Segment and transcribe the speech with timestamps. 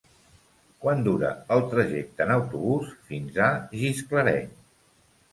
[0.83, 3.49] Quant dura el trajecte en autobús fins a
[3.83, 4.49] Gisclareny?